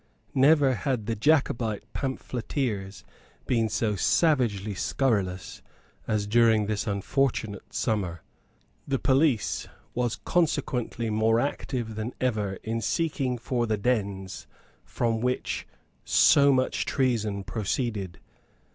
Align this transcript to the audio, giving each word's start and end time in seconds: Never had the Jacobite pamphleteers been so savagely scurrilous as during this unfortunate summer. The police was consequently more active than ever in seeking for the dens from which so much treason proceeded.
Never 0.33 0.73
had 0.73 1.05
the 1.05 1.15
Jacobite 1.15 1.83
pamphleteers 1.93 3.03
been 3.45 3.69
so 3.69 3.95
savagely 3.95 4.73
scurrilous 4.73 5.61
as 6.07 6.25
during 6.25 6.65
this 6.65 6.87
unfortunate 6.87 7.71
summer. 7.71 8.23
The 8.87 8.97
police 8.97 9.67
was 9.93 10.15
consequently 10.15 11.11
more 11.11 11.39
active 11.39 11.93
than 11.93 12.15
ever 12.19 12.53
in 12.63 12.81
seeking 12.81 13.37
for 13.37 13.67
the 13.67 13.77
dens 13.77 14.47
from 14.83 15.21
which 15.21 15.67
so 16.03 16.51
much 16.51 16.85
treason 16.85 17.43
proceeded. 17.43 18.19